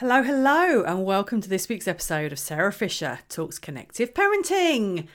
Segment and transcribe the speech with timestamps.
[0.00, 5.08] Hello, hello, and welcome to this week's episode of Sarah Fisher Talks Connective Parenting.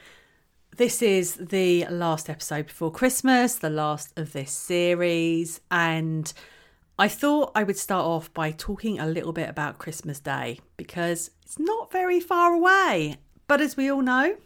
[0.76, 6.30] This is the last episode before Christmas, the last of this series, and
[6.98, 11.30] I thought I would start off by talking a little bit about Christmas Day because
[11.40, 13.16] it's not very far away.
[13.46, 14.36] But as we all know,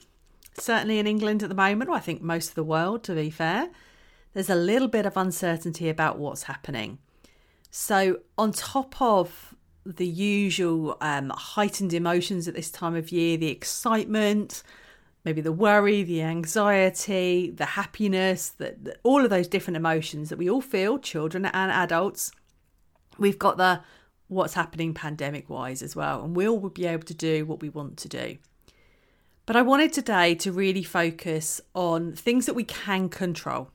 [0.56, 3.30] certainly in England at the moment, or I think most of the world to be
[3.30, 3.70] fair,
[4.34, 6.98] there's a little bit of uncertainty about what's happening.
[7.72, 9.56] So, on top of
[9.96, 14.62] the usual um, heightened emotions at this time of year the excitement,
[15.24, 20.50] maybe the worry, the anxiety, the happiness, the, all of those different emotions that we
[20.50, 22.30] all feel, children and adults.
[23.18, 23.80] We've got the
[24.28, 27.96] what's happening pandemic wise as well, and we'll be able to do what we want
[27.98, 28.36] to do.
[29.46, 33.70] But I wanted today to really focus on things that we can control,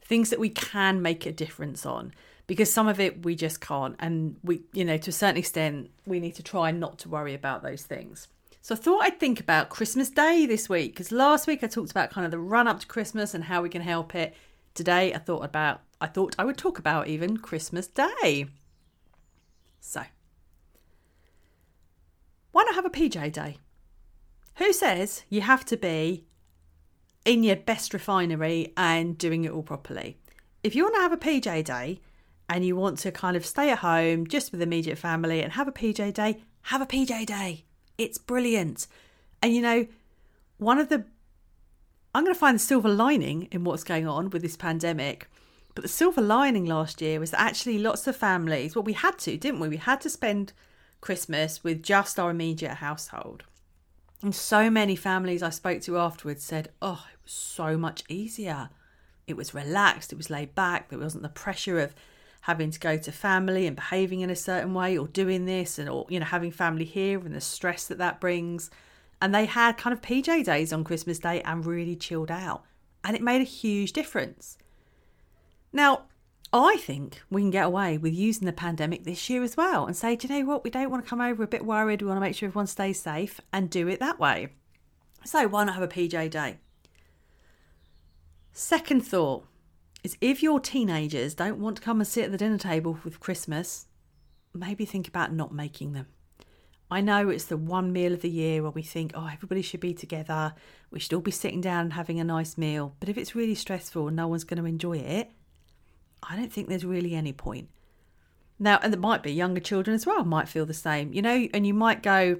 [0.00, 2.12] things that we can make a difference on
[2.46, 3.96] because some of it we just can't.
[3.98, 7.34] And we you know to a certain extent we need to try not to worry
[7.34, 8.28] about those things.
[8.60, 11.90] So i thought i'd think about christmas day this week because last week i talked
[11.90, 14.34] about kind of the run up to christmas and how we can help it.
[14.72, 18.46] Today i thought about i thought i would talk about even christmas day.
[19.80, 20.02] So
[22.52, 23.58] why not have a pj day?
[24.56, 26.24] Who says you have to be
[27.24, 30.18] in your best refinery and doing it all properly?
[30.62, 32.00] If you want to have a pj day
[32.48, 35.68] and you want to kind of stay at home just with immediate family and have
[35.68, 37.64] a PJ day, have a PJ day.
[37.96, 38.86] It's brilliant.
[39.42, 39.86] And you know,
[40.58, 41.04] one of the
[42.14, 45.28] I'm going to find the silver lining in what's going on with this pandemic.
[45.74, 49.18] But the silver lining last year was that actually lots of families, well, we had
[49.20, 49.68] to, didn't we?
[49.68, 50.52] We had to spend
[51.00, 53.42] Christmas with just our immediate household.
[54.22, 58.70] And so many families I spoke to afterwards said, oh, it was so much easier.
[59.26, 61.94] It was relaxed, it was laid back, there wasn't the pressure of
[62.44, 65.88] having to go to family and behaving in a certain way or doing this and
[65.88, 68.70] or you know having family here and the stress that that brings
[69.18, 72.62] and they had kind of PJ days on Christmas Day and really chilled out
[73.02, 74.58] and it made a huge difference.
[75.72, 76.02] Now,
[76.52, 79.96] I think we can get away with using the pandemic this year as well and
[79.96, 80.64] say, do you know what?
[80.64, 82.02] We don't want to come over a bit worried.
[82.02, 84.48] We want to make sure everyone stays safe and do it that way.
[85.24, 86.58] So, why not have a PJ day?
[88.52, 89.46] Second thought
[90.04, 93.18] is if your teenagers don't want to come and sit at the dinner table with
[93.18, 93.86] Christmas,
[94.52, 96.06] maybe think about not making them.
[96.90, 99.80] I know it's the one meal of the year where we think, oh, everybody should
[99.80, 100.54] be together.
[100.90, 102.94] We should all be sitting down and having a nice meal.
[103.00, 105.30] But if it's really stressful and no one's going to enjoy it,
[106.22, 107.70] I don't think there's really any point.
[108.58, 111.48] Now, and there might be younger children as well, might feel the same, you know,
[111.52, 112.38] and you might go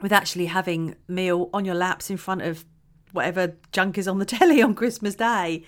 [0.00, 2.64] with actually having meal on your laps in front of
[3.12, 5.64] whatever junk is on the telly on Christmas Day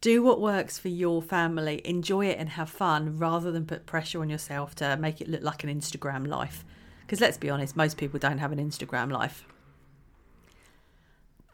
[0.00, 4.20] do what works for your family, enjoy it and have fun rather than put pressure
[4.20, 6.64] on yourself to make it look like an Instagram life.
[7.00, 9.46] Because let's be honest, most people don't have an Instagram life.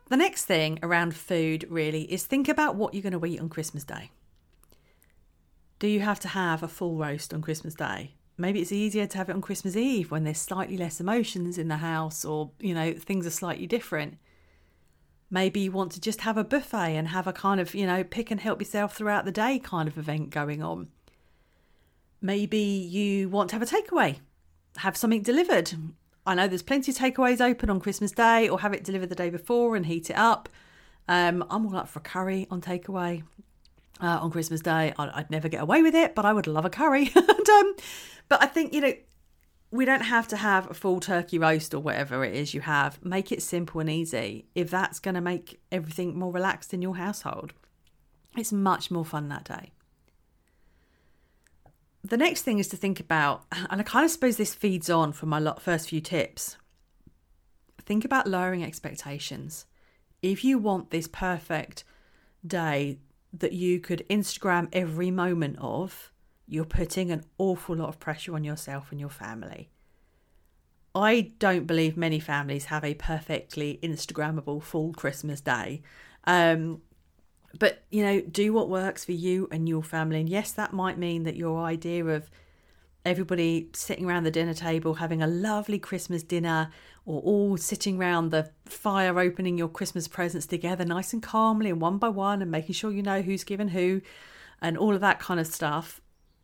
[0.08, 3.48] The next thing around food really is think about what you're going to eat on
[3.48, 4.10] Christmas Day.
[5.78, 8.14] Do you have to have a full roast on Christmas Day?
[8.38, 11.68] Maybe it's easier to have it on Christmas Eve when there's slightly less emotions in
[11.68, 14.18] the house or, you know, things are slightly different.
[15.32, 18.04] Maybe you want to just have a buffet and have a kind of, you know,
[18.04, 20.88] pick and help yourself throughout the day kind of event going on.
[22.20, 24.18] Maybe you want to have a takeaway,
[24.76, 25.72] have something delivered.
[26.26, 29.14] I know there's plenty of takeaways open on Christmas Day or have it delivered the
[29.14, 30.50] day before and heat it up.
[31.08, 33.22] Um, I'm all up for a curry on takeaway.
[34.02, 36.64] Uh, on Christmas Day, I'd, I'd, never get away with it, but I would love
[36.66, 37.10] a curry.
[37.14, 37.74] and, um,
[38.28, 38.92] but I think, you know,
[39.72, 43.02] we don't have to have a full turkey roast or whatever it is you have.
[43.02, 44.44] Make it simple and easy.
[44.54, 47.54] If that's going to make everything more relaxed in your household,
[48.36, 49.72] it's much more fun that day.
[52.04, 55.12] The next thing is to think about, and I kind of suppose this feeds on
[55.12, 56.58] from my first few tips.
[57.80, 59.64] Think about lowering expectations.
[60.20, 61.84] If you want this perfect
[62.46, 62.98] day
[63.32, 66.11] that you could Instagram every moment of,
[66.52, 69.70] you're putting an awful lot of pressure on yourself and your family.
[70.94, 75.80] I don't believe many families have a perfectly Instagrammable full Christmas day.
[76.24, 76.82] Um,
[77.58, 80.20] but, you know, do what works for you and your family.
[80.20, 82.30] And yes, that might mean that your idea of
[83.06, 86.70] everybody sitting around the dinner table having a lovely Christmas dinner
[87.06, 91.80] or all sitting around the fire opening your Christmas presents together nice and calmly and
[91.80, 94.00] one by one and making sure you know who's given who
[94.60, 96.00] and all of that kind of stuff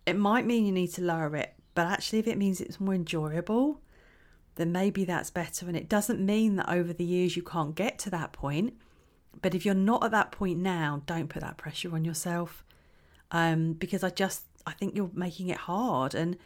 [0.08, 2.94] it might mean you need to lower it, but actually, if it means it's more
[2.94, 3.80] enjoyable,
[4.56, 5.66] then maybe that's better.
[5.68, 8.74] And it doesn't mean that over the years you can't get to that point.
[9.40, 12.64] But if you're not at that point now, don't put that pressure on yourself.
[13.30, 16.14] Um, because I just I think you're making it hard.
[16.14, 16.36] And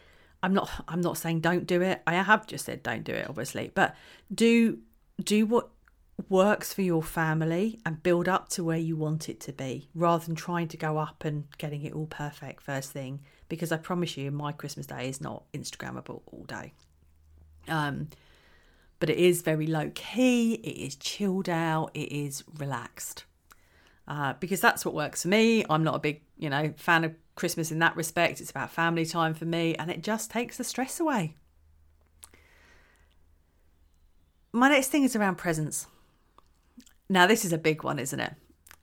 [0.43, 2.03] I'm not I'm not saying don't do it.
[2.07, 3.95] I have just said don't do it obviously, but
[4.35, 4.81] do
[5.23, 5.71] do what
[6.29, 10.25] works for your family and build up to where you want it to be rather
[10.25, 13.21] than trying to go up and getting it all perfect first thing
[13.53, 16.73] because I promise you my Christmas day is not instagrammable all day.
[17.69, 18.09] Um
[18.99, 23.25] but it is very low key, it is chilled out, it is relaxed.
[24.09, 25.65] Uh, because that's what works for me.
[25.69, 28.41] I'm not a big, you know, fan of Christmas in that respect.
[28.41, 31.35] It's about family time for me, and it just takes the stress away.
[34.53, 35.89] My next thing is around presents.
[37.09, 38.35] Now, this is a big one, isn't it?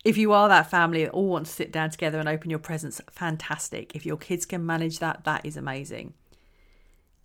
[0.06, 2.60] If you are that family that all want to sit down together and open your
[2.60, 3.96] presents, fantastic.
[3.96, 6.14] If your kids can manage that, that is amazing.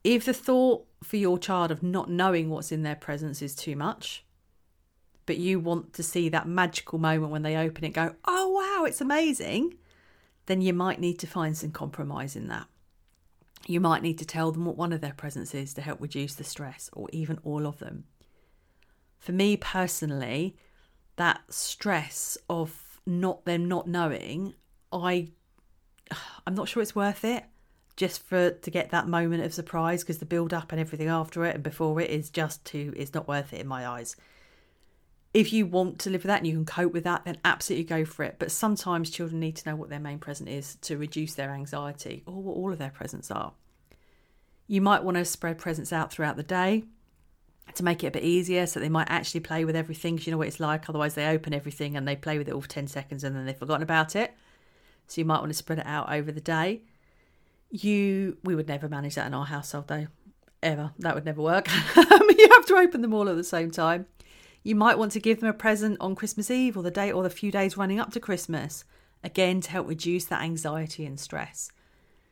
[0.02, 3.76] If the thought for your child of not knowing what's in their presents is too
[3.76, 4.24] much,
[5.24, 8.84] but you want to see that magical moment when they open it, go, oh wow,
[8.84, 9.74] it's amazing,
[10.46, 12.66] then you might need to find some compromise in that.
[13.66, 16.34] You might need to tell them what one of their presents is to help reduce
[16.34, 18.04] the stress, or even all of them.
[19.18, 20.56] For me personally,
[21.16, 24.54] that stress of not them not knowing,
[24.92, 25.28] I
[26.46, 27.44] I'm not sure it's worth it
[27.96, 31.44] just for to get that moment of surprise because the build up and everything after
[31.44, 34.16] it and before it is just too it's not worth it in my eyes
[35.34, 37.84] if you want to live with that and you can cope with that, then absolutely
[37.84, 38.36] go for it.
[38.38, 42.22] But sometimes children need to know what their main present is to reduce their anxiety
[42.24, 43.52] or what all of their presents are.
[44.68, 46.84] You might want to spread presents out throughout the day
[47.74, 50.30] to make it a bit easier so they might actually play with everything because you
[50.30, 50.88] know what it's like.
[50.88, 53.46] Otherwise, they open everything and they play with it all for 10 seconds and then
[53.46, 54.34] they've forgotten about it.
[55.06, 56.82] So you might want to spread it out over the day.
[57.70, 60.06] You, we would never manage that in our household though,
[60.62, 60.92] ever.
[60.98, 61.68] That would never work.
[61.96, 64.06] you have to open them all at the same time.
[64.62, 67.22] You might want to give them a present on Christmas Eve or the day or
[67.22, 68.84] the few days running up to Christmas,
[69.22, 71.70] again to help reduce that anxiety and stress.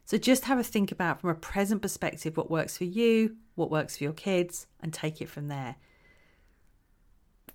[0.04, 3.70] So just have a think about from a present perspective what works for you, what
[3.70, 5.76] works for your kids, and take it from there.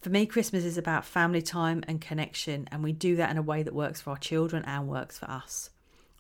[0.01, 3.41] For me, Christmas is about family time and connection, and we do that in a
[3.41, 5.69] way that works for our children and works for us.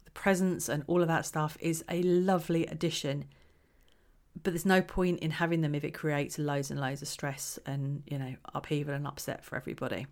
[0.05, 3.25] The presents and all of that stuff is a lovely addition
[4.43, 7.57] but there's no point in having them if it creates loads and loads of stress
[7.65, 10.07] and you know upheaval and upset for everybody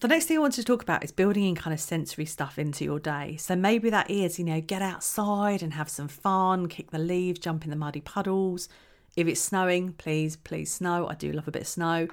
[0.00, 2.58] the next thing I want to talk about is building in kind of sensory stuff
[2.58, 3.36] into your day.
[3.36, 7.38] So maybe that is, you know, get outside and have some fun, kick the leaves,
[7.38, 8.68] jump in the muddy puddles.
[9.16, 11.08] If it's snowing, please, please snow.
[11.08, 12.08] I do love a bit of snow.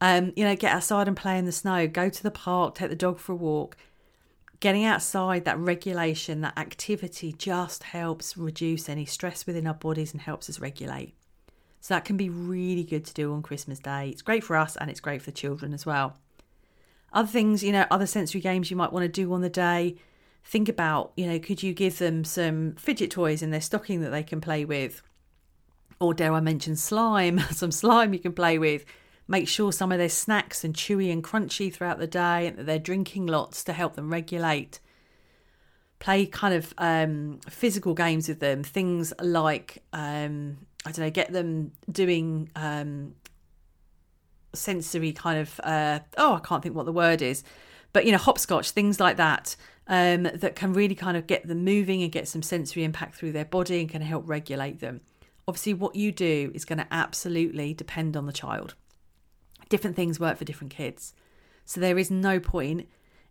[0.00, 1.86] Um, you know, get outside and play in the snow.
[1.86, 3.76] Go to the park, take the dog for a walk
[4.60, 10.20] getting outside, that regulation, that activity just helps reduce any stress within our bodies and
[10.20, 11.14] helps us regulate.
[11.80, 14.10] So that can be really good to do on Christmas Day.
[14.10, 16.18] It's great for us and it's great for the children as well.
[17.12, 19.96] Other things, you know, other sensory games you might want to do on the day.
[20.44, 24.10] Think about, you know, could you give them some fidget toys in their stocking that
[24.10, 25.02] they can play with?
[25.98, 28.84] Or dare I mention slime, some slime you can play with
[29.30, 32.66] make sure some of their snacks and chewy and crunchy throughout the day and that
[32.66, 34.80] they're drinking lots to help them regulate
[36.00, 41.32] play kind of um, physical games with them things like um, i don't know get
[41.32, 43.14] them doing um,
[44.52, 47.42] sensory kind of uh, oh i can't think what the word is
[47.92, 49.56] but you know hopscotch things like that
[49.90, 53.32] um, that can really kind of get them moving and get some sensory impact through
[53.32, 55.00] their body and can help regulate them.
[55.48, 58.76] Obviously what you do is going to absolutely depend on the child.
[59.68, 61.12] Different things work for different kids.
[61.64, 62.88] So there is no point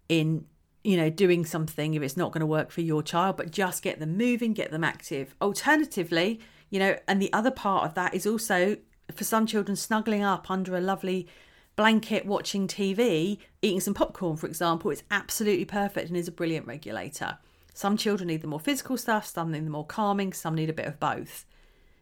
[0.10, 0.46] in
[0.84, 3.82] you know doing something if it's not going to work for your child but just
[3.82, 5.36] get them moving get them active.
[5.42, 8.76] Alternatively you know and the other part of that is also
[9.20, 11.28] for some children snuggling up under a lovely
[11.76, 16.66] blanket watching tv eating some popcorn for example is absolutely perfect and is a brilliant
[16.66, 17.38] regulator
[17.74, 20.74] some children need the more physical stuff some need the more calming some need a
[20.74, 21.46] bit of both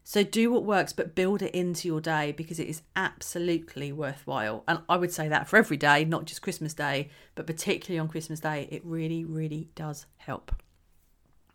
[0.03, 4.63] so do what works, but build it into your day because it is absolutely worthwhile.
[4.65, 8.07] And I would say that for every day, not just Christmas Day, but particularly on
[8.07, 10.55] Christmas Day, it really, really does help.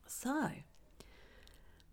[0.07, 0.51] So,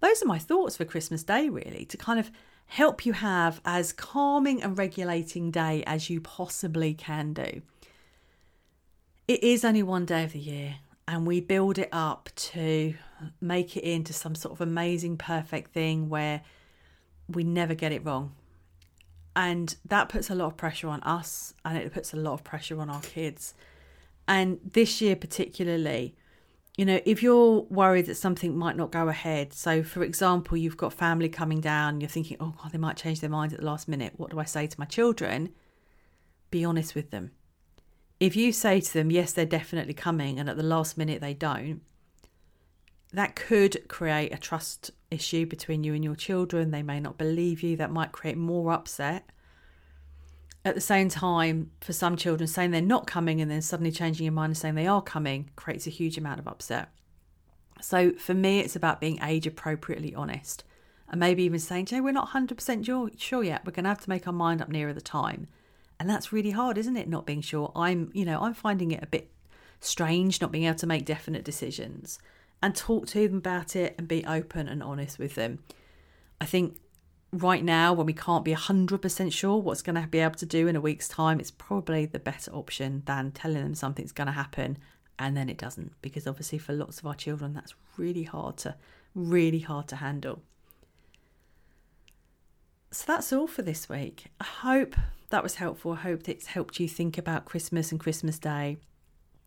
[0.02, 2.30] those are my thoughts for Christmas Day, really, to kind of
[2.70, 7.62] help you have as calming and regulating day as you possibly can do.
[9.28, 10.76] It is only one day of the year,
[11.08, 12.94] and we build it up to
[13.42, 16.42] make it into some sort of amazing, perfect thing where
[17.28, 18.36] we never get it wrong.
[19.36, 22.44] And that puts a lot of pressure on us and it puts a lot of
[22.44, 23.56] pressure on our kids.
[24.28, 26.16] And this year, particularly,
[26.80, 30.78] you know, if you're worried that something might not go ahead, so for example, you've
[30.78, 33.66] got family coming down, you're thinking, oh God, they might change their mind at the
[33.66, 34.14] last minute.
[34.18, 35.50] What do I say to my children?
[36.52, 37.32] Be honest with them
[38.20, 41.34] if you say to them, yes, they're definitely coming, and at the last minute they
[41.34, 41.82] don't,
[43.14, 46.72] that could create a trust issue between you and your children.
[46.72, 47.76] They may not believe you.
[47.78, 49.30] That might create more upset.
[50.70, 54.26] At the same time, for some children, saying they're not coming and then suddenly changing
[54.26, 56.90] your mind and saying they are coming creates a huge amount of upset.
[57.82, 60.64] So for me, it's about being age appropriately honest
[61.10, 63.66] and maybe even saying, Jay, we're not 100% sure yet.
[63.66, 65.48] We're going to have to make our mind up nearer the time.
[66.00, 67.10] And that's really hard, isn't it?
[67.10, 67.72] Not being sure.
[67.76, 69.32] I'm, you know, I'm finding it a bit
[69.80, 72.20] strange not being able to make definite decisions
[72.62, 75.64] and talk to them about it and be open and honest with them.
[76.40, 76.78] I think
[77.32, 80.68] right now, when we can't be 100% sure what's going to be able to do
[80.68, 84.34] in a week's time, it's probably the better option than telling them something's going to
[84.34, 84.78] happen
[85.20, 85.92] and then it doesn't.
[86.02, 88.76] Because obviously, for lots of our children, that's really hard to,
[89.14, 90.42] really hard to handle.
[92.92, 94.28] So that's all for this week.
[94.40, 94.96] I hope
[95.30, 95.92] that was helpful.
[95.92, 98.78] I hope it's helped you think about Christmas and Christmas Day.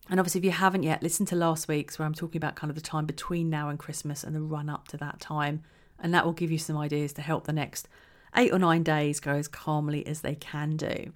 [0.08, 2.70] And obviously, if you haven't yet, listen to last week's where I'm talking about kind
[2.70, 5.62] of the time between now and Christmas and the run up to that time.
[6.02, 7.88] And that will give you some ideas to help the next
[8.37, 11.12] eight or nine days go as calmly as they can do.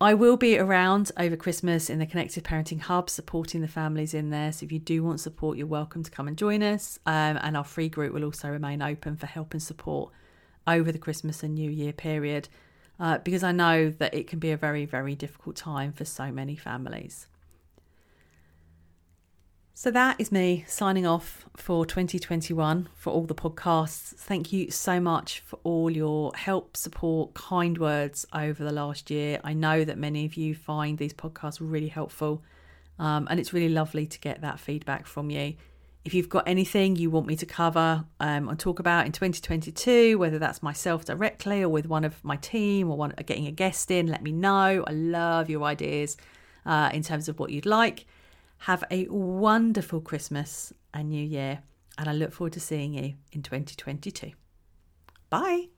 [0.00, 4.30] I will be around over Christmas in the Connective Parenting Hub, supporting the families in
[4.30, 4.50] there.
[4.50, 6.98] So if you do want support, you're welcome to come and join us.
[7.06, 10.12] Um, and our free group will also remain open for help and support
[10.66, 12.48] over the Christmas and New Year period,
[12.98, 16.30] uh, because I know that it can be a very, very difficult time for so
[16.30, 17.26] many families.
[19.74, 24.14] So that is me signing off for 2021 for all the podcasts.
[24.14, 29.40] Thank you so much for all your help, support, kind words over the last year.
[29.42, 32.42] I know that many of you find these podcasts really helpful,
[32.98, 35.54] um, and it's really lovely to get that feedback from you.
[36.04, 40.18] If you've got anything you want me to cover um, and talk about in 2022,
[40.18, 43.90] whether that's myself directly or with one of my team or one, getting a guest
[43.90, 44.84] in, let me know.
[44.86, 46.18] I love your ideas
[46.66, 48.04] uh, in terms of what you'd like.
[48.66, 51.64] Have a wonderful Christmas and New Year,
[51.98, 54.30] and I look forward to seeing you in 2022.
[55.28, 55.70] Bye.